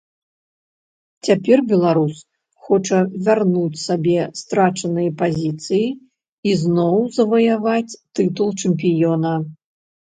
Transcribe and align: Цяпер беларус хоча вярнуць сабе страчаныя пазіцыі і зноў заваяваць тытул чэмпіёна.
Цяпер 1.27 1.57
беларус 1.71 2.15
хоча 2.67 2.97
вярнуць 3.27 3.83
сабе 3.83 4.19
страчаныя 4.41 5.09
пазіцыі 5.23 5.87
і 6.51 6.57
зноў 6.65 6.97
заваяваць 7.21 7.97
тытул 8.15 8.49
чэмпіёна. 8.61 9.39